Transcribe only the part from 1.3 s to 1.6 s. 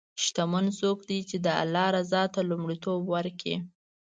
د